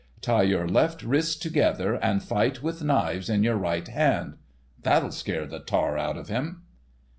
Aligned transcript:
"Tie 0.19 0.41
your 0.41 0.67
left 0.67 1.03
wrists 1.03 1.35
together, 1.35 1.93
and 1.93 2.23
fight 2.23 2.63
with 2.63 2.81
knives 2.81 3.29
in 3.29 3.43
your 3.43 3.55
right 3.55 3.87
hand. 3.87 4.37
That'll 4.81 5.11
scare 5.11 5.45
the 5.45 5.59
tar 5.59 5.95
out 5.95 6.17
of 6.17 6.27
him." 6.27 6.63